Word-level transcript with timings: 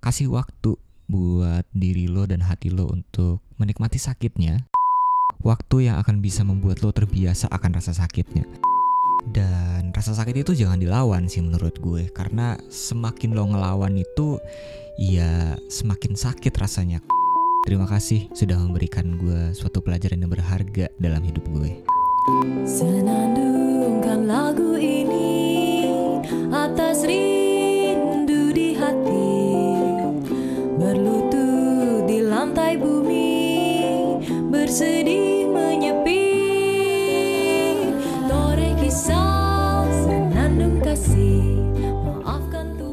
kasih 0.00 0.32
waktu 0.32 0.76
buat 1.10 1.68
diri 1.76 2.08
lo 2.08 2.24
dan 2.24 2.40
hati 2.40 2.72
lo 2.72 2.88
untuk 2.88 3.44
menikmati 3.60 4.00
sakitnya. 4.00 4.64
Waktu 5.40 5.88
yang 5.88 5.96
akan 6.00 6.20
bisa 6.20 6.44
membuat 6.44 6.84
lo 6.84 6.92
terbiasa 6.92 7.48
akan 7.48 7.70
rasa 7.76 7.96
sakitnya. 7.96 8.44
Dan 9.28 9.92
rasa 9.92 10.16
sakit 10.16 10.32
itu 10.32 10.56
jangan 10.56 10.80
dilawan 10.80 11.28
sih 11.28 11.44
menurut 11.44 11.76
gue 11.76 12.08
Karena 12.08 12.56
semakin 12.72 13.36
lo 13.36 13.52
ngelawan 13.52 13.92
itu 14.00 14.40
Ya 14.96 15.60
semakin 15.68 16.16
sakit 16.16 16.56
rasanya 16.56 17.04
Terima 17.68 17.84
kasih 17.84 18.32
sudah 18.32 18.56
memberikan 18.56 19.20
gue 19.20 19.52
suatu 19.52 19.84
pelajaran 19.84 20.24
yang 20.24 20.32
berharga 20.32 20.88
dalam 20.96 21.20
hidup 21.20 21.44
gue 21.52 21.84
Senandungkan 22.64 24.24
lagu 24.24 24.80
ini 24.80 25.84
atas 26.48 27.04
rindu 27.04 28.56
di 28.56 28.72
hati 28.72 29.29
Bersedih 34.70 35.50
menyepi. 35.50 36.22
Kisah 38.78 39.82
senandung 40.06 40.78
kasih. 40.78 41.58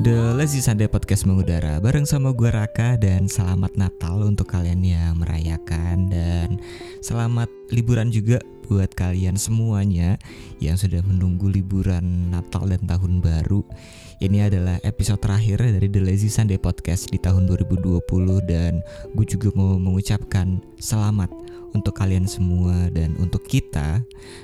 The 0.02 0.34
Lazy 0.34 0.58
Sunday 0.58 0.90
Podcast 0.90 1.30
mengudara 1.30 1.78
bareng 1.78 2.10
sama 2.10 2.34
gue 2.34 2.50
Raka 2.50 2.98
dan 2.98 3.30
selamat 3.30 3.78
Natal 3.78 4.26
untuk 4.26 4.50
kalian 4.50 4.82
yang 4.82 5.22
merayakan. 5.22 6.10
Dan 6.10 6.58
selamat 7.06 7.46
liburan 7.70 8.10
juga 8.10 8.42
buat 8.66 8.98
kalian 8.98 9.38
semuanya 9.38 10.18
yang 10.58 10.82
sudah 10.82 11.06
menunggu 11.06 11.46
liburan 11.46 12.34
Natal 12.34 12.66
dan 12.74 12.90
Tahun 12.90 13.22
Baru. 13.22 13.62
Ini 14.18 14.50
adalah 14.50 14.82
episode 14.82 15.22
terakhir 15.22 15.62
dari 15.62 15.94
The 15.94 16.02
Lazy 16.02 16.34
Sunday 16.34 16.58
Podcast 16.58 17.14
di 17.14 17.22
tahun 17.22 17.46
2020 17.46 18.02
dan 18.50 18.82
gue 19.14 19.26
juga 19.30 19.54
mau 19.54 19.78
mengucapkan 19.78 20.58
selamat 20.82 21.47
untuk 21.74 21.96
kalian 21.96 22.30
semua 22.30 22.88
dan 22.94 23.16
untuk 23.20 23.44
kita 23.44 24.04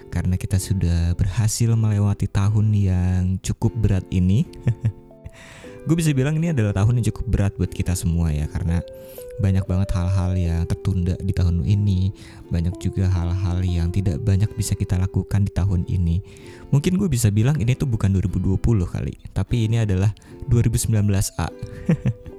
karena 0.10 0.36
kita 0.36 0.60
sudah 0.60 1.16
berhasil 1.16 1.72
melewati 1.76 2.28
tahun 2.28 2.74
yang 2.74 3.22
cukup 3.40 3.72
berat 3.78 4.06
ini. 4.12 4.48
gue 5.88 5.96
bisa 6.00 6.16
bilang 6.16 6.40
ini 6.40 6.56
adalah 6.56 6.72
tahun 6.72 7.04
yang 7.04 7.12
cukup 7.12 7.26
berat 7.28 7.54
buat 7.60 7.72
kita 7.72 7.92
semua 7.92 8.32
ya 8.32 8.48
karena 8.48 8.80
banyak 9.42 9.66
banget 9.66 9.90
hal-hal 9.98 10.32
yang 10.38 10.64
tertunda 10.66 11.16
di 11.20 11.34
tahun 11.36 11.66
ini. 11.66 12.14
Banyak 12.50 12.80
juga 12.80 13.10
hal-hal 13.10 13.66
yang 13.66 13.90
tidak 13.92 14.22
banyak 14.22 14.50
bisa 14.56 14.76
kita 14.78 14.96
lakukan 14.96 15.44
di 15.44 15.52
tahun 15.52 15.86
ini. 15.90 16.24
Mungkin 16.74 16.98
gue 16.98 17.06
bisa 17.06 17.30
bilang 17.30 17.62
ini 17.62 17.78
tuh 17.78 17.86
bukan 17.86 18.10
2020 18.18 18.58
kali 18.90 19.14
tapi 19.30 19.70
ini 19.70 19.86
adalah 19.86 20.10
2019A 20.50 21.48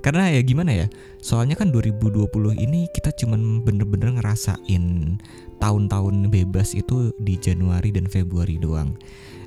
karena 0.00 0.30
ya 0.32 0.40
gimana 0.42 0.72
ya 0.72 0.86
soalnya 1.18 1.58
kan 1.58 1.72
2020 1.72 2.26
ini 2.56 2.88
kita 2.92 3.10
cuman 3.12 3.62
bener-bener 3.66 4.16
ngerasain 4.20 5.18
tahun-tahun 5.58 6.28
bebas 6.28 6.76
itu 6.76 7.14
di 7.20 7.40
Januari 7.40 7.90
dan 7.90 8.06
Februari 8.06 8.60
doang 8.60 8.94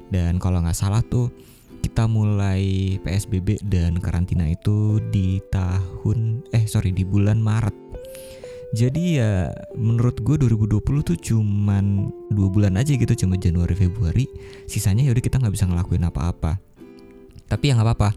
dan 0.10 0.42
kalau 0.42 0.62
nggak 0.66 0.78
salah 0.78 1.06
tuh 1.06 1.30
kita 1.80 2.06
mulai 2.06 2.96
PSBB 3.02 3.64
dan 3.66 3.98
karantina 4.04 4.46
itu 4.46 5.00
di 5.10 5.40
tahun 5.50 6.44
eh 6.52 6.68
sorry 6.68 6.92
di 6.92 7.08
bulan 7.08 7.40
Maret. 7.40 7.76
Jadi 8.70 9.18
ya 9.18 9.50
menurut 9.74 10.22
gue 10.22 10.38
2020 10.38 10.78
tuh 11.02 11.18
cuman 11.18 12.14
dua 12.30 12.48
bulan 12.54 12.78
aja 12.78 12.94
gitu 12.94 13.26
cuma 13.26 13.40
Januari 13.40 13.74
Februari. 13.74 14.30
Sisanya 14.70 15.10
ya 15.10 15.12
udah 15.16 15.24
kita 15.24 15.42
nggak 15.42 15.56
bisa 15.56 15.66
ngelakuin 15.66 16.06
apa-apa. 16.06 16.62
Tapi 17.50 17.64
ya 17.66 17.74
nggak 17.80 17.88
apa-apa. 17.90 18.10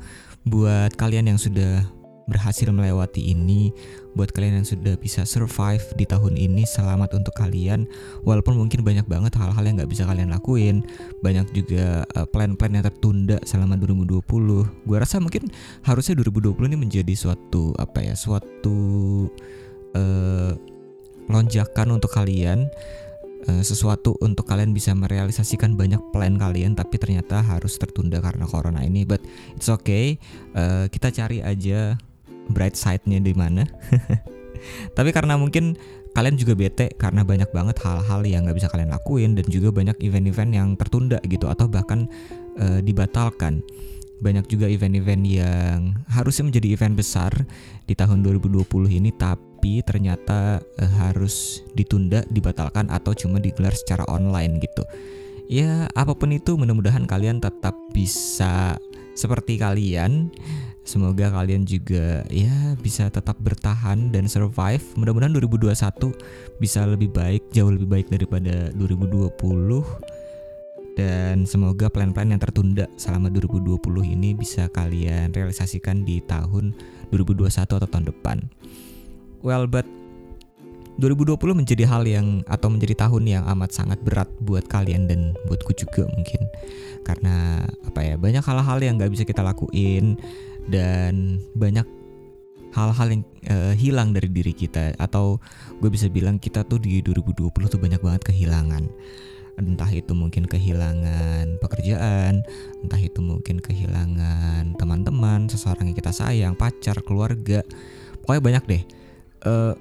Buat 0.43 0.99
kalian 0.99 1.31
yang 1.31 1.41
sudah 1.41 1.87
berhasil 2.27 2.71
melewati 2.71 3.35
ini 3.35 3.75
buat 4.15 4.31
kalian 4.31 4.63
yang 4.63 4.69
sudah 4.69 4.95
bisa 4.95 5.27
survive 5.27 5.83
di 5.99 6.07
tahun 6.07 6.39
ini 6.39 6.63
selamat 6.67 7.19
untuk 7.19 7.35
kalian. 7.35 7.87
Walaupun 8.23 8.59
mungkin 8.59 8.83
banyak 8.87 9.07
banget 9.07 9.35
hal-hal 9.39 9.63
yang 9.63 9.79
nggak 9.79 9.91
bisa 9.91 10.07
kalian 10.07 10.31
lakuin 10.31 10.87
banyak 11.23 11.47
juga 11.55 12.07
uh, 12.19 12.27
plan-plan 12.27 12.79
yang 12.79 12.85
tertunda 12.87 13.39
selama 13.47 13.79
2020 13.79 14.23
gue 14.87 14.97
rasa 14.99 15.23
mungkin 15.23 15.51
harusnya 15.87 16.19
2020 16.19 16.71
ini 16.75 16.79
menjadi 16.79 17.15
suatu 17.15 17.75
apa 17.79 18.03
ya 18.03 18.15
suatu 18.19 18.79
uh, 19.95 20.53
lonjakan 21.31 21.97
untuk 21.97 22.11
kalian 22.13 22.67
uh, 23.49 23.63
sesuatu 23.63 24.15
untuk 24.23 24.47
kalian 24.47 24.75
bisa 24.75 24.93
merealisasikan 24.93 25.75
banyak 25.75 26.01
plan 26.11 26.39
kalian 26.39 26.77
tapi 26.79 26.99
ternyata 26.99 27.43
harus 27.43 27.79
tertunda 27.79 28.23
karena 28.23 28.47
corona 28.47 28.83
ini 28.83 29.03
but 29.03 29.23
it's 29.55 29.71
okay 29.71 30.19
uh, 30.55 30.87
kita 30.91 31.11
cari 31.11 31.43
aja 31.43 31.97
bright 32.51 32.75
side-nya 32.75 33.23
di 33.23 33.35
mana. 33.37 33.63
Tapi 34.97 35.11
karena 35.11 35.39
mungkin 35.39 35.79
kalian 36.13 36.37
juga 36.37 36.53
bete 36.53 36.93
karena 37.01 37.25
banyak 37.25 37.49
banget 37.51 37.81
hal-hal 37.83 38.21
yang 38.29 38.45
nggak 38.45 38.59
bisa 38.61 38.69
kalian 38.69 38.93
lakuin 38.93 39.33
dan 39.33 39.47
juga 39.49 39.73
banyak 39.73 39.97
event-event 40.03 40.53
yang 40.53 40.69
tertunda 40.77 41.19
gitu 41.25 41.49
atau 41.49 41.67
bahkan 41.67 42.07
e, 42.59 42.85
dibatalkan. 42.85 43.65
Banyak 44.23 44.47
juga 44.47 44.71
event-event 44.71 45.25
yang 45.27 45.99
harusnya 46.07 46.47
menjadi 46.47 46.69
event 46.79 46.95
besar 46.95 47.33
di 47.89 47.95
tahun 47.99 48.23
2020 48.23 48.63
ini 49.03 49.11
tapi 49.11 49.52
ternyata 49.87 50.59
e, 50.77 50.85
harus 50.99 51.63
ditunda, 51.79 52.27
dibatalkan 52.27 52.91
atau 52.91 53.15
cuma 53.15 53.39
digelar 53.39 53.73
secara 53.73 54.03
online 54.11 54.59
gitu. 54.59 54.83
Ya, 55.47 55.87
apa 55.95 56.17
pun 56.19 56.35
itu 56.35 56.59
mudah-mudahan 56.59 57.07
kalian 57.07 57.39
tetap 57.39 57.77
bisa 57.95 58.75
seperti 59.13 59.61
kalian 59.61 60.33
Semoga 60.83 61.31
kalian 61.31 61.63
juga 61.63 62.27
ya 62.27 62.75
bisa 62.75 63.07
tetap 63.07 63.39
bertahan 63.39 64.11
dan 64.11 64.27
survive. 64.27 64.83
Mudah-mudahan 64.99 65.31
2021 65.31 66.11
bisa 66.59 66.83
lebih 66.91 67.15
baik, 67.15 67.55
jauh 67.55 67.71
lebih 67.71 67.87
baik 67.87 68.07
daripada 68.11 68.75
2020. 68.75 69.31
Dan 70.93 71.47
semoga 71.49 71.89
plan-plan 71.89 72.35
yang 72.35 72.43
tertunda 72.43 72.91
selama 72.99 73.31
2020 73.31 73.79
ini 74.13 74.35
bisa 74.35 74.69
kalian 74.69 75.33
realisasikan 75.33 76.05
di 76.05 76.21
tahun 76.27 76.75
2021 77.15 77.49
atau 77.79 77.89
tahun 77.89 78.11
depan. 78.11 78.43
Well, 79.43 79.67
but 79.67 79.87
2020 81.03 81.35
menjadi 81.59 81.85
hal 81.91 82.07
yang 82.07 82.47
atau 82.47 82.71
menjadi 82.71 82.95
tahun 82.95 83.27
yang 83.27 83.45
amat 83.59 83.75
sangat 83.75 83.99
berat 84.07 84.31
buat 84.39 84.63
kalian 84.71 85.11
dan 85.11 85.35
buatku 85.51 85.75
juga 85.75 86.07
mungkin. 86.15 86.47
Karena 87.03 87.59
apa 87.83 88.07
ya 88.07 88.15
banyak 88.15 88.45
hal-hal 88.45 88.79
yang 88.79 88.95
nggak 89.03 89.11
bisa 89.11 89.27
kita 89.27 89.43
lakuin 89.43 90.15
dan 90.71 91.43
banyak 91.59 91.83
hal-hal 92.71 93.09
yang 93.11 93.23
uh, 93.51 93.75
hilang 93.75 94.15
dari 94.15 94.31
diri 94.31 94.55
kita. 94.55 94.95
Atau 94.95 95.43
gue 95.83 95.91
bisa 95.91 96.07
bilang 96.07 96.39
kita 96.39 96.63
tuh 96.63 96.79
di 96.79 97.03
2020 97.03 97.51
tuh 97.51 97.81
banyak 97.83 97.99
banget 97.99 98.23
kehilangan. 98.31 98.87
Entah 99.59 99.91
itu 99.91 100.15
mungkin 100.17 100.49
kehilangan 100.49 101.61
pekerjaan 101.61 102.41
entah 102.81 102.97
itu 102.97 103.21
mungkin 103.21 103.61
kehilangan 103.61 104.81
teman-teman 104.81 105.45
seseorang 105.51 105.93
yang 105.93 105.99
kita 105.99 106.15
sayang 106.15 106.55
pacar 106.55 107.03
keluarga. 107.03 107.67
Pokoknya 108.23 108.43
banyak 108.45 108.65
deh 108.71 109.02
uh, 109.47 109.75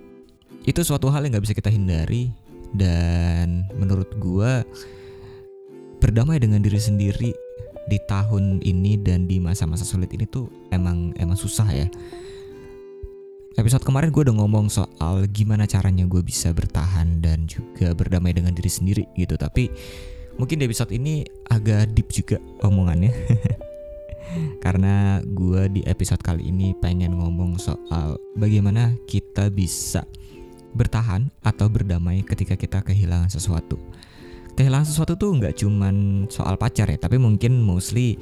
itu 0.66 0.82
suatu 0.86 1.10
hal 1.10 1.26
yang 1.26 1.38
nggak 1.38 1.46
bisa 1.50 1.58
kita 1.58 1.74
hindari 1.74 2.30
dan 2.72 3.66
menurut 3.76 4.08
gue 4.22 4.64
berdamai 6.00 6.40
dengan 6.42 6.62
diri 6.64 6.80
sendiri 6.80 7.32
di 7.90 7.98
tahun 8.08 8.62
ini 8.62 9.02
dan 9.02 9.26
di 9.26 9.42
masa-masa 9.42 9.84
sulit 9.84 10.14
ini 10.14 10.30
tuh 10.30 10.50
emang 10.70 11.12
emang 11.18 11.36
susah 11.38 11.68
ya. 11.70 11.88
Episode 13.60 13.84
kemarin 13.84 14.16
gue 14.16 14.24
udah 14.24 14.38
ngomong 14.38 14.72
soal 14.72 15.28
gimana 15.28 15.68
caranya 15.68 16.08
gue 16.08 16.24
bisa 16.24 16.56
bertahan 16.56 17.20
dan 17.20 17.52
juga 17.52 17.92
berdamai 17.92 18.32
dengan 18.32 18.56
diri 18.56 18.72
sendiri 18.72 19.04
gitu. 19.20 19.36
Tapi 19.36 19.68
mungkin 20.40 20.64
di 20.64 20.72
episode 20.72 20.96
ini 20.96 21.28
agak 21.52 21.92
deep 21.92 22.08
juga 22.16 22.40
omongannya. 22.64 23.12
Karena 24.64 25.20
gue 25.24 25.68
di 25.70 25.82
episode 25.84 26.24
kali 26.24 26.50
ini 26.50 26.72
pengen 26.80 27.20
ngomong 27.20 27.60
soal 27.60 28.16
bagaimana 28.40 28.96
kita 29.10 29.52
bisa 29.52 30.08
bertahan 30.72 31.28
atau 31.44 31.68
berdamai 31.68 32.24
ketika 32.24 32.56
kita 32.56 32.80
kehilangan 32.82 33.28
sesuatu. 33.28 33.76
Kehilangan 34.56 34.88
sesuatu 34.88 35.20
tuh 35.20 35.36
nggak 35.36 35.60
cuman 35.64 36.28
soal 36.32 36.56
pacar 36.56 36.88
ya 36.88 37.00
tapi 37.00 37.20
mungkin 37.20 37.60
mostly 37.60 38.20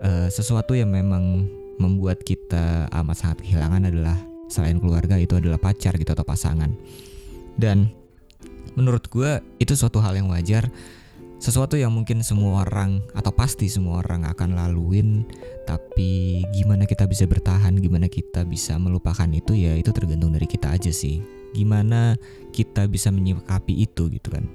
uh, 0.00 0.28
sesuatu 0.28 0.72
yang 0.76 0.92
memang 0.92 1.48
membuat 1.76 2.22
kita 2.22 2.86
amat 2.92 3.16
sangat 3.18 3.38
kehilangan 3.44 3.90
adalah 3.90 4.16
selain 4.46 4.78
keluarga 4.78 5.18
itu 5.18 5.34
adalah 5.36 5.58
pacar 5.58 5.96
gitu 5.98 6.14
atau 6.14 6.24
pasangan. 6.24 6.70
Dan 7.58 7.90
menurut 8.74 9.06
gue 9.10 9.42
itu 9.62 9.74
suatu 9.74 10.02
hal 10.02 10.18
yang 10.18 10.30
wajar 10.30 10.66
sesuatu 11.44 11.76
yang 11.76 11.92
mungkin 11.92 12.24
semua 12.24 12.64
orang 12.64 13.04
atau 13.12 13.28
pasti 13.28 13.68
semua 13.68 14.00
orang 14.00 14.24
akan 14.24 14.56
laluin 14.56 15.28
tapi 15.68 16.40
gimana 16.56 16.88
kita 16.88 17.04
bisa 17.04 17.28
bertahan 17.28 17.76
gimana 17.76 18.08
kita 18.08 18.48
bisa 18.48 18.80
melupakan 18.80 19.28
itu 19.28 19.52
ya 19.52 19.76
itu 19.76 19.92
tergantung 19.92 20.32
dari 20.32 20.48
kita 20.48 20.72
aja 20.72 20.88
sih 20.88 21.20
gimana 21.52 22.16
kita 22.56 22.88
bisa 22.88 23.12
menyikapi 23.12 23.76
itu 23.76 24.08
gitu 24.08 24.32
kan 24.32 24.48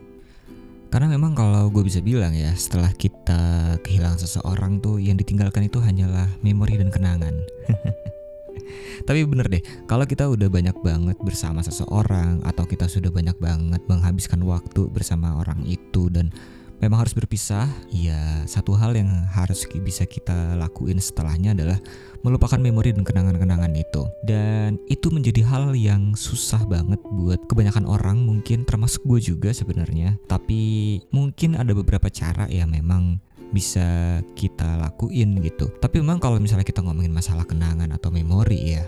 karena 0.90 1.06
memang 1.14 1.38
kalau 1.38 1.70
gue 1.70 1.86
bisa 1.86 2.02
bilang 2.02 2.34
ya, 2.34 2.50
setelah 2.58 2.90
kita 2.98 3.78
kehilangan 3.86 4.26
seseorang 4.26 4.82
tuh 4.82 4.98
yang 4.98 5.22
ditinggalkan 5.22 5.70
itu 5.70 5.78
hanyalah 5.78 6.26
memori 6.42 6.82
dan 6.82 6.90
kenangan. 6.90 7.38
Tapi 9.08 9.22
bener 9.30 9.46
deh, 9.54 9.62
kalau 9.86 10.10
kita 10.10 10.26
udah 10.26 10.50
banyak 10.50 10.74
banget 10.82 11.14
bersama 11.22 11.62
seseorang 11.62 12.42
atau 12.42 12.66
kita 12.66 12.90
sudah 12.90 13.14
banyak 13.14 13.38
banget 13.38 13.86
menghabiskan 13.86 14.42
waktu 14.42 14.90
bersama 14.90 15.38
orang 15.38 15.62
itu 15.70 16.10
dan 16.10 16.34
memang 16.80 17.04
harus 17.04 17.16
berpisah, 17.16 17.68
ya 17.92 18.44
satu 18.48 18.76
hal 18.76 18.96
yang 18.96 19.08
harus 19.32 19.68
bisa 19.84 20.08
kita 20.08 20.56
lakuin 20.56 21.00
setelahnya 21.00 21.52
adalah 21.56 21.80
melupakan 22.24 22.60
memori 22.60 22.92
dan 22.96 23.04
kenangan-kenangan 23.04 23.72
itu. 23.76 24.04
Dan 24.24 24.80
itu 24.92 25.08
menjadi 25.12 25.44
hal 25.48 25.76
yang 25.76 26.16
susah 26.16 26.64
banget 26.68 27.00
buat 27.16 27.40
kebanyakan 27.48 27.88
orang 27.88 28.24
mungkin 28.24 28.64
termasuk 28.68 29.04
gue 29.08 29.20
juga 29.20 29.52
sebenarnya. 29.52 30.16
Tapi 30.28 30.98
mungkin 31.12 31.60
ada 31.60 31.72
beberapa 31.76 32.08
cara 32.12 32.48
ya 32.48 32.64
memang 32.64 33.20
bisa 33.52 34.20
kita 34.36 34.80
lakuin 34.80 35.40
gitu. 35.44 35.72
Tapi 35.80 36.00
memang 36.00 36.22
kalau 36.22 36.40
misalnya 36.40 36.68
kita 36.68 36.84
ngomongin 36.84 37.12
masalah 37.12 37.44
kenangan 37.44 37.90
atau 37.92 38.14
memori 38.14 38.78
ya, 38.78 38.84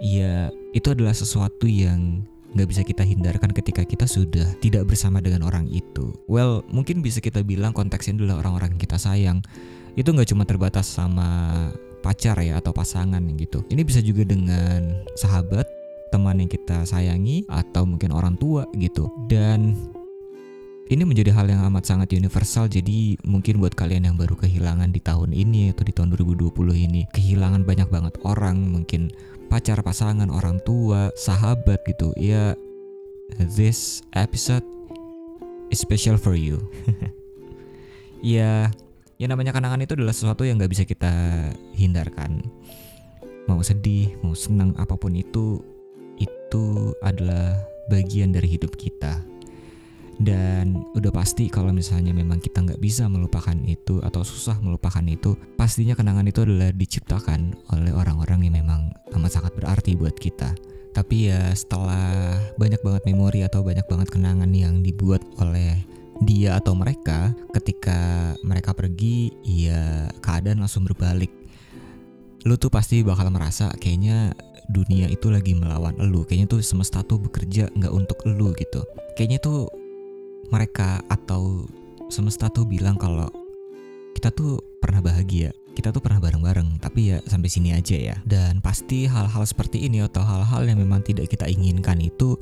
ya 0.00 0.34
itu 0.76 0.88
adalah 0.92 1.16
sesuatu 1.16 1.64
yang 1.64 2.24
nggak 2.50 2.68
bisa 2.68 2.82
kita 2.82 3.06
hindarkan 3.06 3.54
ketika 3.54 3.86
kita 3.86 4.10
sudah 4.10 4.46
tidak 4.58 4.90
bersama 4.90 5.22
dengan 5.22 5.46
orang 5.46 5.70
itu. 5.70 6.10
Well, 6.26 6.66
mungkin 6.66 7.02
bisa 7.02 7.22
kita 7.22 7.46
bilang 7.46 7.70
konteksnya 7.70 8.18
adalah 8.18 8.42
orang-orang 8.42 8.74
yang 8.74 8.82
kita 8.82 8.98
sayang. 8.98 9.38
Itu 9.94 10.10
nggak 10.10 10.30
cuma 10.34 10.42
terbatas 10.42 10.90
sama 10.90 11.28
pacar 12.02 12.40
ya 12.42 12.58
atau 12.58 12.74
pasangan 12.74 13.22
gitu. 13.38 13.62
Ini 13.70 13.82
bisa 13.86 14.02
juga 14.02 14.26
dengan 14.26 15.04
sahabat, 15.14 15.68
teman 16.10 16.42
yang 16.42 16.50
kita 16.50 16.82
sayangi 16.82 17.46
atau 17.46 17.86
mungkin 17.86 18.10
orang 18.10 18.34
tua 18.34 18.66
gitu. 18.74 19.06
Dan 19.30 19.78
ini 20.90 21.06
menjadi 21.06 21.30
hal 21.30 21.46
yang 21.46 21.62
amat 21.70 21.86
sangat 21.86 22.18
universal 22.18 22.66
jadi 22.66 23.14
mungkin 23.22 23.62
buat 23.62 23.78
kalian 23.78 24.10
yang 24.10 24.18
baru 24.18 24.34
kehilangan 24.34 24.90
di 24.90 24.98
tahun 24.98 25.30
ini 25.30 25.70
atau 25.70 25.86
di 25.86 25.94
tahun 25.94 26.10
2020 26.18 26.50
ini 26.74 27.06
kehilangan 27.14 27.62
banyak 27.62 27.86
banget 27.94 28.18
orang 28.26 28.58
mungkin 28.58 29.06
pacar 29.50 29.82
pasangan 29.82 30.30
orang 30.30 30.62
tua 30.62 31.10
sahabat 31.18 31.82
gitu. 31.82 32.14
Ya 32.14 32.54
this 33.36 34.06
episode 34.14 34.62
is 35.74 35.82
special 35.82 36.14
for 36.14 36.38
you. 36.38 36.62
Ya 38.20 38.68
ya 39.16 39.32
namanya 39.32 39.56
kenangan 39.56 39.80
itu 39.80 39.96
adalah 39.96 40.12
sesuatu 40.12 40.44
yang 40.44 40.60
nggak 40.60 40.76
bisa 40.76 40.84
kita 40.84 41.08
hindarkan. 41.72 42.44
Mau 43.48 43.64
sedih 43.64 44.12
mau 44.20 44.36
senang 44.36 44.76
apa 44.76 44.92
pun 44.92 45.16
itu 45.16 45.64
itu 46.20 46.92
adalah 47.00 47.56
bagian 47.88 48.28
dari 48.28 48.44
hidup 48.44 48.76
kita 48.76 49.24
dan 50.20 50.84
udah 50.92 51.08
pasti 51.08 51.48
kalau 51.48 51.72
misalnya 51.72 52.12
memang 52.12 52.44
kita 52.44 52.60
nggak 52.60 52.76
bisa 52.76 53.08
melupakan 53.08 53.56
itu 53.64 54.04
atau 54.04 54.20
susah 54.20 54.60
melupakan 54.60 55.00
itu 55.08 55.32
pastinya 55.56 55.96
kenangan 55.96 56.28
itu 56.28 56.44
adalah 56.44 56.76
diciptakan 56.76 57.56
oleh 57.72 57.92
orang-orang 57.96 58.44
yang 58.44 58.60
memang 58.60 58.92
amat 59.16 59.32
sangat 59.32 59.56
berarti 59.56 59.96
buat 59.96 60.12
kita. 60.12 60.52
Tapi 60.92 61.32
ya 61.32 61.56
setelah 61.56 62.36
banyak 62.60 62.84
banget 62.84 63.02
memori 63.08 63.40
atau 63.48 63.64
banyak 63.64 63.88
banget 63.88 64.12
kenangan 64.12 64.52
yang 64.52 64.84
dibuat 64.84 65.24
oleh 65.40 65.80
dia 66.20 66.60
atau 66.60 66.76
mereka 66.76 67.32
ketika 67.56 67.96
mereka 68.44 68.76
pergi 68.76 69.32
ya 69.40 70.12
keadaan 70.20 70.60
langsung 70.60 70.84
berbalik. 70.84 71.32
Lu 72.44 72.60
tuh 72.60 72.68
pasti 72.68 73.00
bakal 73.00 73.32
merasa 73.32 73.72
kayaknya 73.80 74.36
dunia 74.68 75.08
itu 75.08 75.32
lagi 75.32 75.56
melawan 75.56 75.96
lu. 75.96 76.28
Kayaknya 76.28 76.58
tuh 76.58 76.60
semesta 76.60 77.00
tuh 77.00 77.16
bekerja 77.16 77.72
nggak 77.72 77.92
untuk 77.94 78.20
lu 78.28 78.52
gitu. 78.52 78.84
Kayaknya 79.16 79.40
tuh 79.40 79.79
mereka 80.50 81.02
atau 81.06 81.64
semesta 82.10 82.50
tuh 82.50 82.66
bilang 82.66 82.98
kalau 82.98 83.30
kita 84.14 84.34
tuh 84.34 84.58
pernah 84.82 85.00
bahagia, 85.00 85.54
kita 85.72 85.94
tuh 85.94 86.02
pernah 86.02 86.20
bareng-bareng, 86.20 86.82
tapi 86.82 87.14
ya 87.14 87.18
sampai 87.24 87.48
sini 87.48 87.70
aja 87.72 87.96
ya. 87.96 88.16
Dan 88.26 88.60
pasti 88.60 89.06
hal-hal 89.06 89.46
seperti 89.46 89.86
ini 89.86 90.02
atau 90.04 90.20
hal-hal 90.20 90.66
yang 90.66 90.82
memang 90.82 91.00
tidak 91.00 91.30
kita 91.30 91.46
inginkan 91.46 92.02
itu 92.02 92.36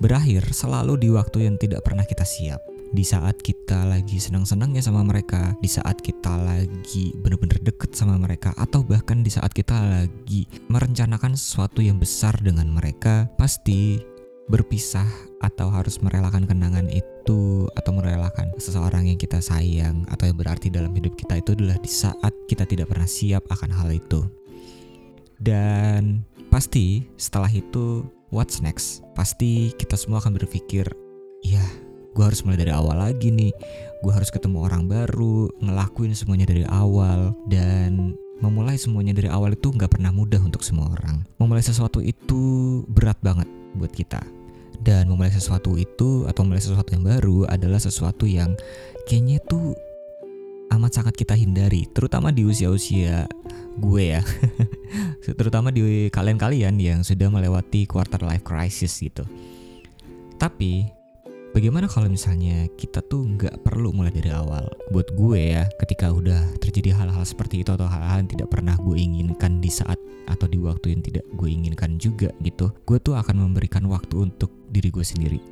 berakhir 0.00 0.42
selalu 0.50 0.96
di 0.96 1.08
waktu 1.12 1.46
yang 1.46 1.60
tidak 1.60 1.84
pernah 1.84 2.02
kita 2.02 2.24
siap. 2.24 2.58
Di 2.90 3.06
saat 3.06 3.38
kita 3.38 3.86
lagi 3.86 4.18
senang-senangnya 4.18 4.82
sama 4.82 5.06
mereka, 5.06 5.54
di 5.62 5.70
saat 5.70 6.02
kita 6.02 6.34
lagi 6.34 7.14
bener-bener 7.14 7.62
deket 7.62 7.94
sama 7.94 8.18
mereka, 8.18 8.50
atau 8.58 8.82
bahkan 8.82 9.22
di 9.22 9.30
saat 9.30 9.54
kita 9.54 9.78
lagi 9.78 10.50
merencanakan 10.66 11.38
sesuatu 11.38 11.78
yang 11.78 12.02
besar 12.02 12.34
dengan 12.42 12.66
mereka, 12.66 13.30
pasti 13.38 14.02
berpisah 14.50 15.06
atau 15.40 15.70
harus 15.70 16.02
merelakan 16.02 16.44
kenangan 16.44 16.90
itu 16.90 17.70
atau 17.78 17.92
merelakan 17.94 18.50
seseorang 18.58 19.06
yang 19.06 19.16
kita 19.16 19.38
sayang 19.38 20.04
atau 20.10 20.28
yang 20.28 20.36
berarti 20.36 20.68
dalam 20.68 20.90
hidup 20.92 21.14
kita 21.14 21.38
itu 21.38 21.54
adalah 21.54 21.78
di 21.78 21.88
saat 21.88 22.34
kita 22.50 22.66
tidak 22.66 22.90
pernah 22.90 23.06
siap 23.06 23.46
akan 23.48 23.70
hal 23.70 23.88
itu. 23.94 24.26
Dan 25.40 26.26
pasti 26.52 27.08
setelah 27.16 27.48
itu 27.48 28.04
what's 28.28 28.60
next? 28.60 29.00
Pasti 29.16 29.72
kita 29.78 29.96
semua 29.96 30.20
akan 30.20 30.36
berpikir, 30.36 30.84
ya 31.40 31.64
gue 32.12 32.24
harus 32.26 32.44
mulai 32.44 32.60
dari 32.60 32.74
awal 32.74 33.00
lagi 33.00 33.32
nih. 33.32 33.54
Gue 34.04 34.12
harus 34.12 34.28
ketemu 34.28 34.66
orang 34.66 34.90
baru, 34.90 35.48
ngelakuin 35.62 36.12
semuanya 36.12 36.50
dari 36.50 36.66
awal 36.68 37.32
dan 37.48 38.18
memulai 38.40 38.76
semuanya 38.76 39.16
dari 39.16 39.28
awal 39.32 39.56
itu 39.56 39.72
nggak 39.72 39.96
pernah 39.96 40.12
mudah 40.12 40.40
untuk 40.42 40.60
semua 40.60 40.92
orang. 40.92 41.24
Memulai 41.40 41.64
sesuatu 41.64 42.04
itu 42.04 42.82
berat 42.90 43.16
banget 43.24 43.48
buat 43.76 43.92
kita 43.94 44.39
dan 44.80 45.08
memulai 45.08 45.32
sesuatu 45.32 45.76
itu 45.76 46.24
atau 46.24 46.40
memulai 46.44 46.64
sesuatu 46.64 46.90
yang 46.96 47.04
baru 47.04 47.44
adalah 47.48 47.78
sesuatu 47.80 48.24
yang 48.24 48.56
kayaknya 49.04 49.40
tuh 49.44 49.76
amat 50.70 51.02
sangat 51.02 51.14
kita 51.18 51.34
hindari 51.34 51.84
terutama 51.90 52.30
di 52.30 52.46
usia-usia 52.46 53.26
gue 53.80 54.04
ya. 54.18 54.22
Terutama 55.40 55.72
di 55.72 56.10
kalian-kalian 56.10 56.76
yang 56.76 57.00
sudah 57.06 57.30
melewati 57.32 57.88
quarter 57.88 58.20
life 58.20 58.44
crisis 58.44 58.92
gitu. 59.00 59.24
Tapi 60.36 60.99
Bagaimana 61.50 61.90
kalau 61.90 62.06
misalnya 62.06 62.70
kita 62.78 63.02
tuh 63.02 63.26
nggak 63.26 63.66
perlu 63.66 63.90
mulai 63.90 64.14
dari 64.14 64.30
awal? 64.30 64.70
Buat 64.94 65.10
gue 65.18 65.58
ya, 65.58 65.66
ketika 65.82 66.14
udah 66.14 66.46
terjadi 66.62 66.94
hal-hal 66.94 67.26
seperti 67.26 67.66
itu 67.66 67.74
atau 67.74 67.90
hal-hal 67.90 68.22
yang 68.22 68.30
tidak 68.30 68.54
pernah 68.54 68.78
gue 68.78 68.94
inginkan 68.94 69.58
di 69.58 69.66
saat 69.66 69.98
atau 70.30 70.46
di 70.46 70.62
waktu 70.62 70.94
yang 70.94 71.02
tidak 71.02 71.26
gue 71.34 71.50
inginkan 71.50 71.98
juga 71.98 72.30
gitu, 72.46 72.70
gue 72.86 72.98
tuh 73.02 73.18
akan 73.18 73.50
memberikan 73.50 73.82
waktu 73.90 74.30
untuk 74.30 74.54
diri 74.70 74.94
gue 74.94 75.02
sendiri. 75.02 75.42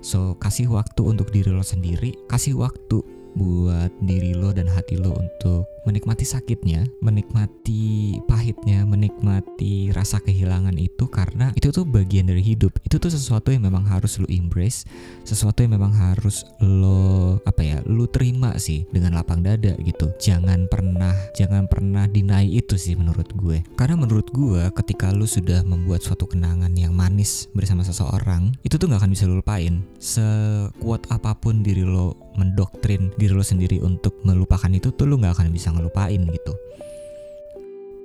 So, 0.00 0.32
kasih 0.40 0.72
waktu 0.72 1.04
untuk 1.04 1.28
diri 1.28 1.52
lo 1.52 1.60
sendiri, 1.60 2.16
kasih 2.24 2.56
waktu 2.56 3.04
buat 3.36 3.92
diri 4.00 4.32
lo 4.32 4.48
dan 4.56 4.64
hati 4.64 4.96
lo 4.96 5.12
untuk 5.12 5.68
menikmati 5.84 6.24
sakitnya, 6.24 6.88
menikmati 7.04 8.18
pahitnya, 8.24 8.88
menikmati 8.88 9.92
rasa 9.92 10.20
kehilangan 10.20 10.74
itu 10.80 11.04
karena 11.08 11.52
itu 11.56 11.68
tuh 11.70 11.84
bagian 11.84 12.28
dari 12.28 12.40
hidup. 12.40 12.72
Itu 12.84 12.96
tuh 12.96 13.12
sesuatu 13.12 13.52
yang 13.52 13.68
memang 13.68 13.84
harus 13.84 14.16
lo 14.16 14.28
embrace, 14.28 14.88
sesuatu 15.22 15.60
yang 15.60 15.76
memang 15.76 15.92
harus 15.92 16.48
lo 16.60 17.38
apa 17.44 17.60
ya, 17.60 17.78
lo 17.84 18.08
terima 18.08 18.56
sih 18.56 18.88
dengan 18.88 19.20
lapang 19.20 19.44
dada 19.44 19.76
gitu. 19.84 20.10
Jangan 20.16 20.66
pernah 20.72 21.12
jangan 21.36 21.68
pernah 21.68 22.08
deny 22.08 22.48
itu 22.48 22.80
sih 22.80 22.96
menurut 22.96 23.28
gue. 23.36 23.60
Karena 23.76 24.00
menurut 24.00 24.28
gue 24.32 24.72
ketika 24.80 25.12
lo 25.12 25.28
sudah 25.28 25.60
membuat 25.62 26.00
suatu 26.00 26.24
kenangan 26.24 26.72
yang 26.74 26.96
manis 26.96 27.52
bersama 27.52 27.84
seseorang, 27.84 28.56
itu 28.64 28.80
tuh 28.80 28.88
nggak 28.88 29.04
akan 29.04 29.12
bisa 29.12 29.28
lo 29.28 29.38
lupain. 29.44 29.84
Sekuat 30.00 31.12
apa 31.12 31.36
pun 31.36 31.60
diri 31.60 31.84
lo 31.84 32.16
mendoktrin 32.34 33.14
diri 33.14 33.30
lo 33.30 33.44
sendiri 33.46 33.78
untuk 33.78 34.18
melupakan 34.26 34.70
itu 34.70 34.90
tuh 34.90 35.06
lo 35.06 35.20
nggak 35.20 35.38
akan 35.38 35.48
bisa 35.54 35.73
ngelupain 35.74 36.22
gitu. 36.30 36.54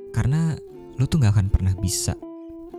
Karena 0.10 0.58
lo 0.98 1.06
tuh 1.06 1.22
nggak 1.22 1.34
akan 1.38 1.48
pernah 1.54 1.74
bisa 1.78 2.18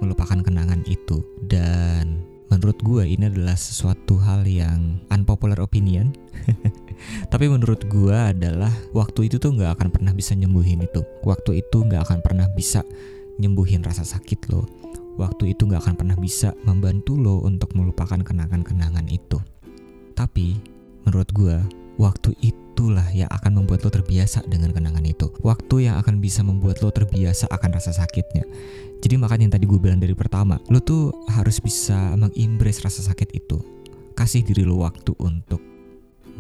melupakan 0.03 0.41
kenangan 0.41 0.83
itu. 0.91 1.23
Dan 1.47 2.27
menurut 2.51 2.77
gue 2.83 3.07
ini 3.07 3.31
adalah 3.31 3.55
sesuatu 3.55 4.19
hal 4.19 4.45
yang 4.45 4.99
unpopular 5.09 5.61
opinion. 5.63 6.11
Tapi 7.33 7.47
menurut 7.49 7.87
gue 7.89 8.13
adalah 8.13 8.73
waktu 8.93 9.31
itu 9.31 9.41
tuh 9.41 9.57
nggak 9.57 9.79
akan 9.79 9.89
pernah 9.89 10.13
bisa 10.13 10.37
nyembuhin 10.37 10.85
itu. 10.85 11.01
Waktu 11.25 11.65
itu 11.65 11.87
nggak 11.87 12.11
akan 12.11 12.19
pernah 12.21 12.51
bisa 12.53 12.85
nyembuhin 13.41 13.81
rasa 13.81 14.05
sakit 14.05 14.51
lo. 14.53 14.69
Waktu 15.17 15.57
itu 15.57 15.69
nggak 15.69 15.85
akan 15.85 15.97
pernah 15.97 16.17
bisa 16.17 16.53
membantu 16.65 17.17
lo 17.17 17.41
untuk 17.45 17.73
melupakan 17.77 18.21
kenangan-kenangan 18.21 19.09
itu. 19.09 19.41
Tapi 20.13 20.61
menurut 21.09 21.29
gue 21.33 21.57
waktu 21.97 22.37
itulah 22.81 23.05
yang 23.13 23.29
akan 23.29 23.61
membuat 23.61 23.85
lo 23.85 23.93
terbiasa 23.93 24.41
dengan 24.49 24.73
kenangan 24.73 25.05
itu. 25.05 25.29
Waktu 25.45 25.93
yang 25.93 26.01
akan 26.01 26.17
bisa 26.17 26.41
membuat 26.41 26.81
lo 26.81 26.89
terbiasa 26.89 27.45
akan 27.53 27.77
rasa 27.77 27.93
sakitnya. 27.93 28.49
Jadi 29.05 29.21
makanya 29.21 29.45
yang 29.45 29.55
tadi 29.61 29.69
gue 29.69 29.77
bilang 29.77 30.01
dari 30.01 30.17
pertama 30.17 30.57
lo 30.73 30.81
tuh 30.81 31.13
harus 31.29 31.61
bisa 31.61 32.17
mengimbres 32.17 32.81
rasa 32.81 33.05
sakit 33.05 33.37
itu. 33.37 33.61
Kasih 34.17 34.41
diri 34.49 34.65
lo 34.65 34.81
waktu 34.81 35.13
untuk 35.21 35.61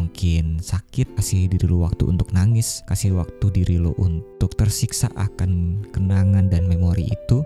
mungkin 0.00 0.64
sakit 0.64 1.12
kasih 1.12 1.52
diri 1.52 1.68
lo 1.68 1.84
waktu 1.84 2.08
untuk 2.08 2.32
nangis 2.32 2.80
kasih 2.88 3.20
waktu 3.20 3.52
diri 3.52 3.76
lo 3.76 3.92
untuk 4.00 4.56
tersiksa 4.56 5.12
akan 5.12 5.84
kenangan 5.92 6.48
dan 6.48 6.64
memori 6.64 7.04
itu. 7.04 7.44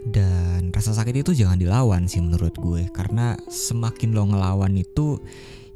Dan 0.00 0.72
rasa 0.72 0.96
sakit 0.96 1.28
itu 1.28 1.36
jangan 1.36 1.60
dilawan 1.60 2.08
sih 2.08 2.24
menurut 2.24 2.56
gue 2.56 2.88
karena 2.88 3.36
semakin 3.52 4.16
lo 4.16 4.32
ngelawan 4.32 4.72
itu 4.80 5.20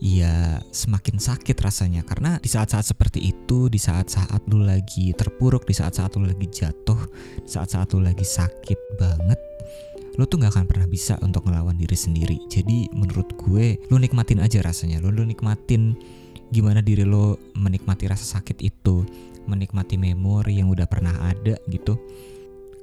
ya 0.05 0.61
semakin 0.69 1.17
sakit 1.17 1.57
rasanya. 1.57 2.05
Karena 2.05 2.37
di 2.37 2.53
saat-saat 2.53 2.85
seperti 2.85 3.33
itu 3.33 3.73
di 3.73 3.81
saat-saat 3.81 4.45
lu 4.53 4.61
lagi 4.61 5.17
terpuruk 5.17 5.65
di 5.65 5.73
saat-saat 5.73 6.21
lu 6.21 6.29
lagi 6.29 6.45
jatuh 6.53 7.01
di 7.41 7.49
saat-saat 7.49 7.97
lu 7.97 8.05
lagi 8.05 8.29
sakit 8.29 9.01
banget 9.01 9.41
lu 10.15 10.31
tuh 10.31 10.39
nggak 10.39 10.53
akan 10.55 10.67
pernah 10.71 10.87
bisa 10.87 11.19
untuk 11.25 11.49
ngelawan 11.49 11.75
diri 11.75 11.97
sendiri. 11.97 12.37
Jadi 12.53 12.93
menurut 12.93 13.33
gue 13.35 13.81
lu 13.89 13.97
nikmatin 13.97 14.45
aja 14.45 14.61
rasanya. 14.63 15.01
Lu, 15.03 15.11
lu 15.11 15.25
nikmatin 15.27 15.97
gimana 16.55 16.85
diri 16.85 17.03
lo 17.03 17.41
menikmati 17.57 18.07
rasa 18.07 18.39
sakit 18.39 18.63
itu 18.63 19.03
menikmati 19.51 19.99
memori 19.99 20.63
yang 20.63 20.71
udah 20.71 20.87
pernah 20.87 21.13
ada 21.27 21.59
gitu 21.67 21.99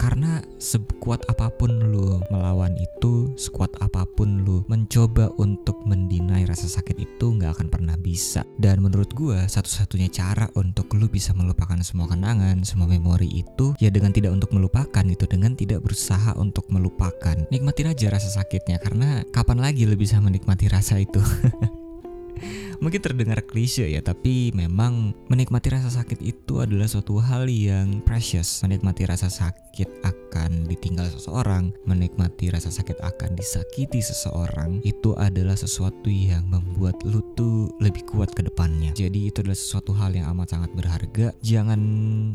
karena 0.01 0.41
sekuat 0.58 1.29
apa 1.29 1.53
pun 1.53 1.70
lu 1.93 2.17
melawan 2.34 2.74
itu, 2.81 3.29
sekuat 3.38 3.70
apa 3.86 4.01
pun 4.17 4.41
lu 4.41 4.65
mencoba 4.65 5.29
untuk 5.38 5.77
mendinai 5.86 6.50
rasa 6.50 6.65
sakit 6.65 6.98
itu 6.98 7.38
nggak 7.38 7.53
akan 7.53 7.67
pernah 7.70 7.93
bisa. 8.01 8.41
Dan 8.58 8.81
menurut 8.81 9.13
gua 9.13 9.46
satu-satunya 9.46 10.10
cara 10.10 10.50
untuk 10.58 10.89
lu 10.98 11.05
bisa 11.05 11.38
melupakan 11.38 11.77
semua 11.86 12.10
kenangan, 12.10 12.65
semua 12.65 12.89
memori 12.89 13.29
itu 13.29 13.77
ya 13.77 13.93
dengan 13.93 14.10
tidak 14.10 14.34
untuk 14.34 14.50
melupakan 14.58 15.05
gitu, 15.05 15.29
dengan 15.29 15.53
tidak 15.53 15.86
berusaha 15.86 16.34
untuk 16.34 16.65
melupakan. 16.74 17.38
Nikmatin 17.53 17.93
aja 17.93 18.10
rasa 18.10 18.41
sakitnya 18.41 18.81
karena 18.81 19.22
kapan 19.29 19.62
lagi 19.62 19.86
lu 19.86 19.93
bisa 19.93 20.17
menikmati 20.17 20.65
rasa 20.65 20.98
itu. 20.98 21.22
Mungkin 22.81 22.98
terdengar 22.98 23.46
klise 23.46 23.86
ya, 23.86 24.01
tapi 24.01 24.50
memang 24.58 25.13
menikmati 25.29 25.70
rasa 25.70 26.01
sakit 26.01 26.17
itu 26.25 26.65
adalah 26.65 26.89
suatu 26.89 27.22
hal 27.22 27.46
yang 27.46 28.01
precious. 28.01 28.65
Menikmati 28.65 29.05
rasa 29.05 29.29
sakit 29.29 29.71
akan 30.04 30.68
ditinggal 30.68 31.08
seseorang, 31.08 31.72
menikmati 31.88 32.51
rasa 32.51 32.68
sakit 32.68 33.00
akan 33.00 33.40
disakiti 33.40 34.04
seseorang, 34.04 34.84
itu 34.84 35.16
adalah 35.16 35.56
sesuatu 35.56 36.12
yang 36.12 36.44
membuat 36.51 37.00
lu 37.08 37.24
tuh 37.40 37.72
lebih 37.80 38.04
kuat 38.10 38.36
ke 38.36 38.44
depannya. 38.44 38.92
Jadi 38.92 39.32
itu 39.32 39.40
adalah 39.40 39.56
sesuatu 39.56 39.96
hal 39.96 40.12
yang 40.12 40.28
amat 40.36 40.60
sangat 40.60 40.72
berharga. 40.75 41.28
Jangan 41.40 41.82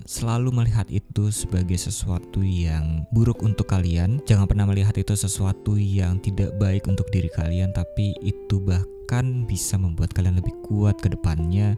selalu 0.09 0.49
melihat 0.55 0.89
itu 0.89 1.29
sebagai 1.29 1.77
sesuatu 1.77 2.41
yang 2.41 3.05
buruk 3.13 3.45
untuk 3.45 3.69
kalian. 3.69 4.25
Jangan 4.25 4.49
pernah 4.49 4.65
melihat 4.65 4.97
itu 4.97 5.13
sesuatu 5.13 5.77
yang 5.77 6.17
tidak 6.25 6.57
baik 6.57 6.89
untuk 6.89 7.09
diri 7.13 7.29
kalian, 7.33 7.77
tapi 7.77 8.17
itu 8.25 8.63
bahkan 8.63 9.45
bisa 9.45 9.77
membuat 9.77 10.17
kalian 10.17 10.41
lebih 10.41 10.57
kuat 10.65 10.97
ke 10.99 11.13
depannya 11.13 11.77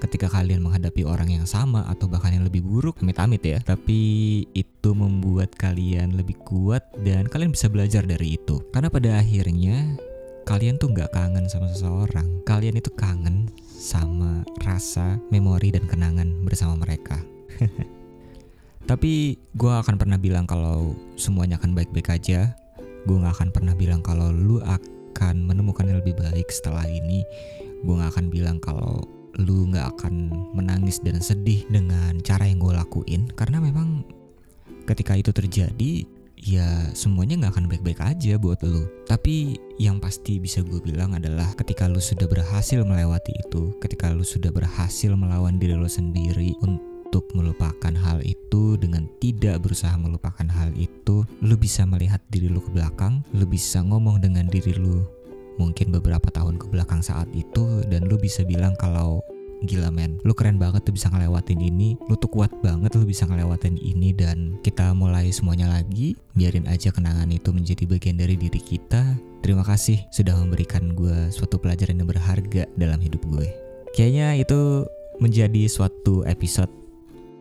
ketika 0.00 0.32
kalian 0.32 0.64
menghadapi 0.64 1.04
orang 1.04 1.28
yang 1.28 1.44
sama 1.44 1.84
atau 1.86 2.08
bahkan 2.08 2.32
yang 2.32 2.48
lebih 2.48 2.64
buruk 2.64 2.98
amit-amit 3.04 3.44
ya. 3.44 3.58
Tapi 3.60 4.00
itu 4.56 4.90
membuat 4.96 5.52
kalian 5.54 6.16
lebih 6.16 6.40
kuat 6.42 6.82
dan 7.04 7.28
kalian 7.28 7.52
bisa 7.52 7.68
belajar 7.68 8.02
dari 8.02 8.40
itu. 8.40 8.64
Karena 8.72 8.88
pada 8.88 9.20
akhirnya 9.20 10.00
kalian 10.48 10.80
tuh 10.80 10.90
nggak 10.90 11.12
kangen 11.12 11.46
sama 11.46 11.68
seseorang. 11.68 12.42
Kalian 12.48 12.80
itu 12.80 12.88
kangen 12.96 13.52
sama 13.80 14.44
rasa 14.60 15.16
memori 15.28 15.72
dan 15.72 15.84
kenangan 15.84 16.44
bersama 16.44 16.76
mereka. 16.80 17.20
Tapi 18.90 19.38
gue 19.54 19.72
akan 19.72 19.96
pernah 20.00 20.18
bilang 20.18 20.50
kalau 20.50 20.98
semuanya 21.14 21.60
akan 21.62 21.76
baik-baik 21.78 22.10
aja. 22.10 22.56
Gue 23.06 23.16
gak 23.22 23.40
akan 23.40 23.48
pernah 23.54 23.72
bilang 23.72 24.02
kalau 24.02 24.34
lu 24.34 24.58
akan 24.60 25.46
menemukan 25.46 25.86
yang 25.88 26.02
lebih 26.02 26.18
baik 26.18 26.50
setelah 26.50 26.84
ini. 26.84 27.22
Gue 27.86 27.94
gak 27.96 28.18
akan 28.18 28.26
bilang 28.28 28.58
kalau 28.58 29.06
lu 29.38 29.70
gak 29.70 29.98
akan 29.98 30.32
menangis 30.56 30.98
dan 30.98 31.22
sedih 31.22 31.62
dengan 31.70 32.18
cara 32.24 32.48
yang 32.48 32.58
gue 32.58 32.74
lakuin. 32.74 33.30
Karena 33.36 33.62
memang 33.62 34.02
ketika 34.88 35.14
itu 35.14 35.30
terjadi 35.30 36.02
ya 36.40 36.88
semuanya 36.96 37.36
gak 37.46 37.60
akan 37.60 37.66
baik-baik 37.68 38.00
aja 38.00 38.40
buat 38.40 38.58
lu. 38.64 38.88
Tapi 39.06 39.60
yang 39.76 40.00
pasti 40.00 40.40
bisa 40.40 40.64
gue 40.64 40.80
bilang 40.80 41.14
adalah 41.14 41.52
ketika 41.54 41.86
lu 41.86 42.00
sudah 42.00 42.26
berhasil 42.26 42.80
melewati 42.82 43.32
itu 43.36 43.76
ketika 43.78 44.10
lu 44.10 44.24
sudah 44.24 44.50
berhasil 44.50 45.12
melawan 45.14 45.60
diri 45.60 45.76
lu 45.76 45.88
sendiri 45.88 46.56
untuk 46.64 47.26
melupakan 47.34 47.90
hal 47.90 48.22
itu 48.22 48.78
dengan 48.78 49.04
tidak 49.18 49.58
berusaha 49.66 49.92
melupakan 49.98 50.46
hal 50.46 50.70
itu, 50.78 51.26
lu 51.42 51.58
bisa 51.58 51.82
melihat 51.82 52.22
diri 52.30 52.46
lu 52.46 52.62
ke 52.62 52.70
belakang, 52.70 53.26
lu 53.34 53.50
bisa 53.50 53.82
ngomong 53.82 54.22
dengan 54.22 54.46
diri 54.46 54.78
lu 54.78 55.02
mungkin 55.56 55.90
beberapa 55.90 56.28
tahun 56.30 56.60
ke 56.60 56.70
belakang 56.70 57.00
saat 57.00 57.26
itu 57.32 57.82
dan 57.88 58.06
lu 58.06 58.20
bisa 58.20 58.44
bilang 58.46 58.76
kalau 58.78 59.24
gila 59.64 59.92
men 59.92 60.16
lu 60.24 60.32
keren 60.32 60.56
banget 60.56 60.80
tuh 60.88 60.96
bisa 60.96 61.12
ngelewatin 61.12 61.60
ini 61.60 61.92
lu 62.08 62.16
tuh 62.16 62.32
kuat 62.32 62.48
banget 62.64 62.96
lu 62.96 63.04
bisa 63.04 63.28
ngelewatin 63.28 63.76
ini 63.76 64.16
dan 64.16 64.56
kita 64.64 64.96
mulai 64.96 65.28
semuanya 65.28 65.68
lagi 65.68 66.16
biarin 66.32 66.64
aja 66.64 66.88
kenangan 66.88 67.28
itu 67.28 67.52
menjadi 67.52 67.84
bagian 67.84 68.16
dari 68.16 68.36
diri 68.40 68.60
kita. 68.60 69.16
Terima 69.40 69.64
kasih 69.64 70.04
sudah 70.12 70.36
memberikan 70.36 70.92
gue 70.92 71.32
suatu 71.32 71.56
pelajaran 71.56 71.96
yang 71.96 72.08
berharga 72.08 72.68
dalam 72.76 73.00
hidup 73.00 73.24
gue. 73.24 73.48
Kayaknya 73.96 74.36
itu 74.36 74.84
menjadi 75.20 75.68
suatu 75.68 76.24
episode 76.24 76.68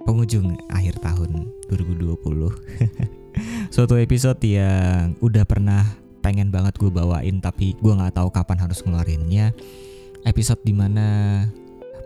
penghujung 0.03 0.55
akhir 0.71 0.99
tahun 1.03 1.47
2020 1.69 2.17
Suatu 3.75 3.95
episode 3.95 4.41
yang 4.43 5.15
udah 5.21 5.45
pernah 5.45 5.85
pengen 6.19 6.51
banget 6.53 6.75
gue 6.75 6.91
bawain 6.91 7.39
tapi 7.39 7.73
gue 7.79 7.93
nggak 7.95 8.19
tahu 8.19 8.29
kapan 8.29 8.57
harus 8.59 8.79
ngeluarinnya. 8.83 9.55
Episode 10.27 10.59
di 10.67 10.75
mana 10.75 11.47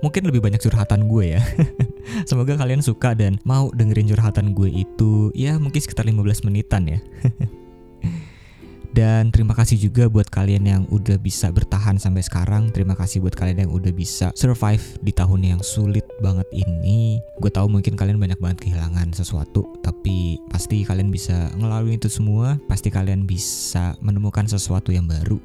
mungkin 0.06 0.30
lebih 0.30 0.44
banyak 0.44 0.62
curhatan 0.62 1.10
gue 1.10 1.40
ya. 1.40 1.42
Semoga 2.30 2.56
kalian 2.60 2.86
suka 2.86 3.18
dan 3.18 3.42
mau 3.48 3.74
dengerin 3.74 4.10
curhatan 4.12 4.54
gue 4.54 4.70
itu 4.70 5.34
ya 5.34 5.58
mungkin 5.58 5.82
sekitar 5.82 6.06
15 6.06 6.46
menitan 6.46 6.84
ya 6.86 7.00
Dan 8.94 9.34
terima 9.34 9.58
kasih 9.58 9.82
juga 9.82 10.06
buat 10.06 10.30
kalian 10.30 10.64
yang 10.70 10.84
udah 10.94 11.18
bisa 11.18 11.50
bertahan 11.50 11.98
sampai 11.98 12.22
sekarang. 12.22 12.70
Terima 12.70 12.94
kasih 12.94 13.26
buat 13.26 13.34
kalian 13.34 13.66
yang 13.66 13.72
udah 13.74 13.90
bisa 13.90 14.30
survive 14.38 14.86
di 15.02 15.10
tahun 15.10 15.58
yang 15.58 15.62
sulit 15.66 16.06
banget 16.22 16.46
ini. 16.54 17.18
Gue 17.42 17.50
tahu 17.50 17.74
mungkin 17.74 17.98
kalian 17.98 18.22
banyak 18.22 18.38
banget 18.38 18.70
kehilangan 18.70 19.10
sesuatu, 19.18 19.66
tapi 19.82 20.38
pasti 20.54 20.86
kalian 20.86 21.10
bisa 21.10 21.50
ngelalui 21.58 21.98
itu 21.98 22.06
semua. 22.06 22.62
Pasti 22.70 22.94
kalian 22.94 23.26
bisa 23.26 23.98
menemukan 23.98 24.46
sesuatu 24.46 24.94
yang 24.94 25.10
baru 25.10 25.42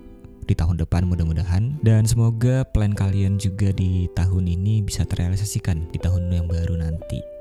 di 0.49 0.57
tahun 0.57 0.81
depan 0.81 1.05
mudah-mudahan 1.05 1.77
dan 1.85 2.09
semoga 2.09 2.65
plan 2.73 2.97
kalian 2.97 3.37
juga 3.37 3.69
di 3.69 4.09
tahun 4.17 4.49
ini 4.49 4.81
bisa 4.81 5.05
terrealisasikan 5.05 5.93
di 5.93 6.01
tahun 6.01 6.33
yang 6.33 6.49
baru 6.49 6.81
nanti. 6.81 7.38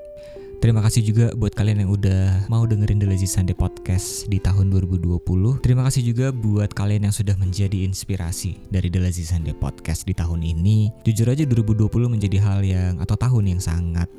Terima 0.57 0.81
kasih 0.81 1.05
juga 1.05 1.29
buat 1.37 1.53
kalian 1.53 1.85
yang 1.85 1.91
udah 1.93 2.49
mau 2.49 2.65
dengerin 2.65 2.97
The 2.97 3.05
Lazy 3.05 3.29
Sunday 3.29 3.53
Podcast 3.53 4.25
di 4.25 4.41
tahun 4.41 4.73
2020. 4.73 5.21
Terima 5.61 5.85
kasih 5.85 6.01
juga 6.01 6.33
buat 6.33 6.73
kalian 6.73 7.05
yang 7.05 7.13
sudah 7.13 7.37
menjadi 7.37 7.85
inspirasi 7.85 8.57
dari 8.73 8.89
The 8.89 8.97
Lazy 8.97 9.21
Sunday 9.21 9.53
Podcast 9.53 10.09
di 10.09 10.17
tahun 10.17 10.41
ini. 10.41 10.89
Jujur 11.05 11.29
aja 11.29 11.45
2020 11.45 12.09
menjadi 12.09 12.41
hal 12.41 12.65
yang 12.65 12.97
atau 12.97 13.13
tahun 13.13 13.53
yang 13.53 13.61
sangat 13.61 14.09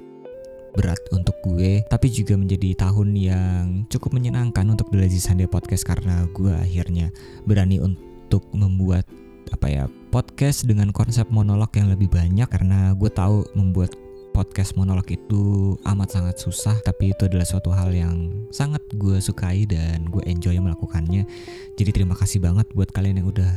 berat 0.78 1.02
untuk 1.11 1.35
gue 1.42 1.83
tapi 1.90 2.07
juga 2.07 2.38
menjadi 2.38 2.87
tahun 2.87 3.18
yang 3.18 3.90
cukup 3.90 4.14
menyenangkan 4.14 4.62
untuk 4.62 4.95
The 4.95 5.02
Lazy 5.02 5.18
Sunday 5.18 5.50
Podcast 5.50 5.83
karena 5.83 6.23
gue 6.30 6.54
akhirnya 6.54 7.11
berani 7.50 7.83
untuk 7.83 8.47
membuat 8.54 9.11
apa 9.50 9.66
ya 9.66 9.85
podcast 10.14 10.71
dengan 10.71 10.95
konsep 10.95 11.26
monolog 11.35 11.75
yang 11.75 11.90
lebih 11.90 12.07
banyak 12.07 12.47
karena 12.47 12.95
gue 12.95 13.11
tahu 13.11 13.42
membuat 13.59 13.90
podcast 14.38 14.78
monolog 14.78 15.11
itu 15.11 15.75
amat 15.83 16.14
sangat 16.14 16.38
susah 16.38 16.78
tapi 16.87 17.11
itu 17.11 17.26
adalah 17.26 17.42
suatu 17.42 17.75
hal 17.75 17.90
yang 17.90 18.30
sangat 18.54 18.78
gue 18.95 19.18
sukai 19.18 19.66
dan 19.66 20.07
gue 20.07 20.23
enjoy 20.30 20.54
melakukannya. 20.62 21.26
Jadi 21.75 21.90
terima 21.90 22.14
kasih 22.14 22.38
banget 22.38 22.71
buat 22.71 22.95
kalian 22.95 23.18
yang 23.18 23.35
udah 23.35 23.50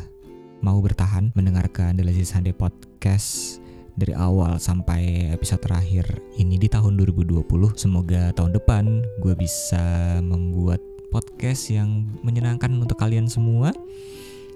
mau 0.66 0.82
bertahan 0.82 1.30
mendengarkan 1.38 1.94
The 1.94 2.02
Lazy 2.02 2.26
Sunday 2.26 2.58
Podcast 2.58 3.62
dari 3.94 4.18
awal 4.18 4.58
sampai 4.58 5.30
episode 5.30 5.62
terakhir 5.62 6.18
ini 6.42 6.58
di 6.58 6.66
tahun 6.66 6.98
2020 6.98 7.46
semoga 7.78 8.34
tahun 8.34 8.58
depan 8.58 9.06
gue 9.22 9.38
bisa 9.38 10.18
membuat 10.26 10.82
podcast 11.14 11.70
yang 11.70 12.10
menyenangkan 12.26 12.74
untuk 12.74 12.98
kalian 12.98 13.30
semua. 13.30 13.70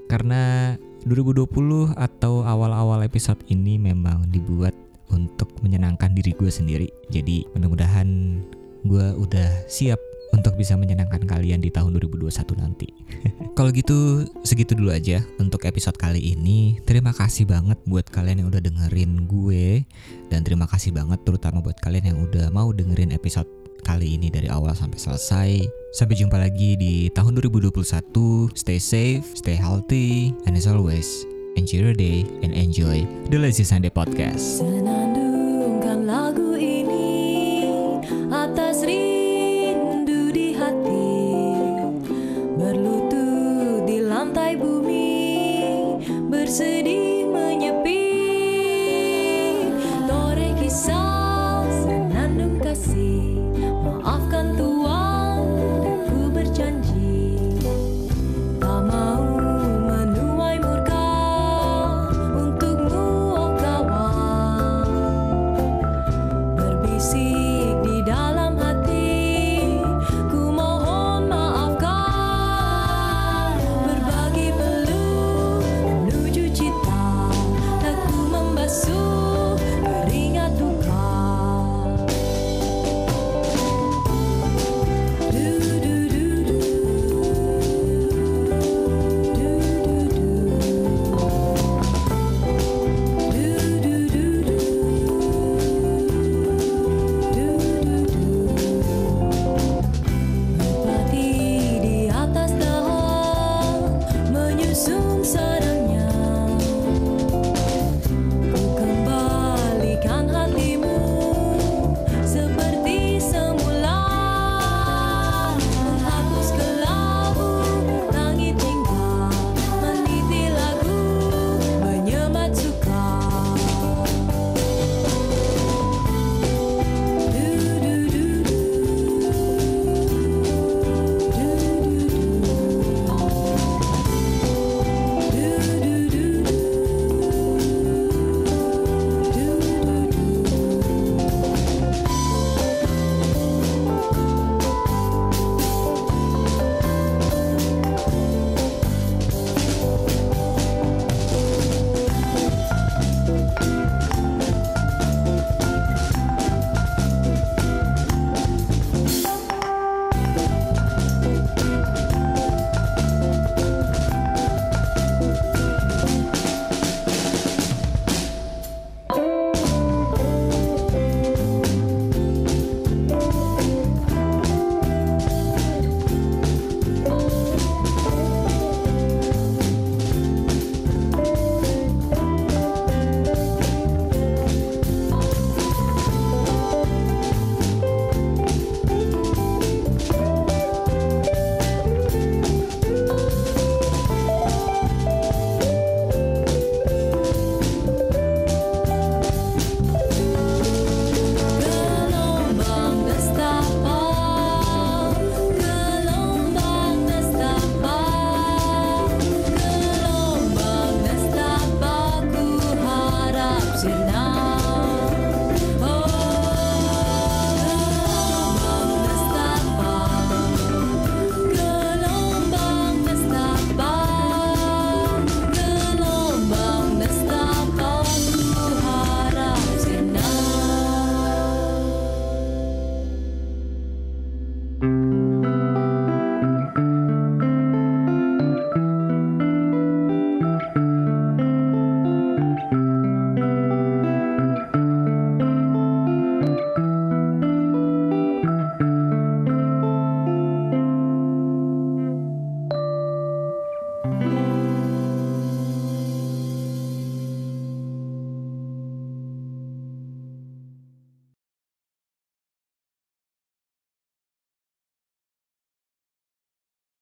Karena 0.10 0.74
2020 1.06 1.94
atau 1.94 2.42
awal-awal 2.42 3.06
episode 3.06 3.38
ini 3.46 3.78
memang 3.78 4.26
dibuat 4.34 4.74
untuk 5.12 5.52
menyenangkan 5.62 6.14
diri 6.14 6.34
gue 6.34 6.50
sendiri. 6.50 6.90
Jadi 7.10 7.46
mudah-mudahan 7.54 8.42
gue 8.86 9.06
udah 9.18 9.50
siap 9.66 9.98
untuk 10.34 10.60
bisa 10.60 10.76
menyenangkan 10.76 11.24
kalian 11.24 11.64
di 11.64 11.72
tahun 11.72 11.96
2021 11.96 12.32
nanti. 12.60 12.90
Kalau 13.58 13.72
gitu 13.72 14.28
segitu 14.44 14.76
dulu 14.76 14.92
aja 14.92 15.24
untuk 15.40 15.64
episode 15.64 15.96
kali 15.96 16.36
ini. 16.36 16.78
Terima 16.84 17.16
kasih 17.16 17.48
banget 17.48 17.80
buat 17.88 18.06
kalian 18.12 18.46
yang 18.46 18.50
udah 18.52 18.62
dengerin 18.62 19.26
gue 19.30 19.88
dan 20.28 20.44
terima 20.44 20.68
kasih 20.68 20.92
banget 20.92 21.24
terutama 21.24 21.64
buat 21.64 21.80
kalian 21.80 22.16
yang 22.16 22.20
udah 22.20 22.52
mau 22.52 22.70
dengerin 22.76 23.16
episode 23.16 23.48
kali 23.86 24.18
ini 24.18 24.34
dari 24.34 24.50
awal 24.50 24.74
sampai 24.74 24.98
selesai. 24.98 25.52
Sampai 25.94 26.18
jumpa 26.18 26.36
lagi 26.36 26.76
di 26.76 27.08
tahun 27.14 27.38
2021. 27.38 28.52
Stay 28.58 28.82
safe, 28.82 29.24
stay 29.38 29.56
healthy, 29.56 30.34
and 30.50 30.58
as 30.58 30.66
always, 30.66 31.24
enjoy 31.56 31.94
your 31.94 31.96
day 31.96 32.26
and 32.42 32.52
enjoy 32.52 33.06
the 33.30 33.38
Lazy 33.38 33.64
Sunday 33.64 33.94
podcast. 33.94 34.66